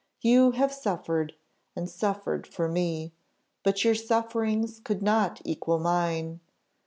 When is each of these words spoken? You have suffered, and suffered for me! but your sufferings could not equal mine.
You 0.21 0.53
have 0.53 0.73
suffered, 0.73 1.35
and 1.75 1.87
suffered 1.87 2.47
for 2.47 2.67
me! 2.67 3.13
but 3.61 3.83
your 3.85 3.93
sufferings 3.93 4.79
could 4.79 5.03
not 5.03 5.39
equal 5.45 5.77
mine. 5.77 6.39